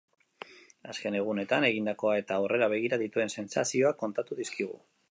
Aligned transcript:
Azken 0.93 1.17
egunetan 1.19 1.67
egindakoa 1.67 2.17
eta 2.23 2.41
aurrera 2.41 2.73
begira 2.75 3.01
dituen 3.07 3.35
sentsazioak 3.37 4.05
kontatu 4.07 4.43
dizkigu. 4.43 4.85